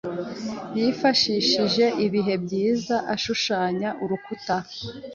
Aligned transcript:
Yifashishije 0.77 1.85
ibihe 2.05 2.33
byiza 2.43 2.95
ashushanya 3.13 3.89
urukuta. 4.03 4.55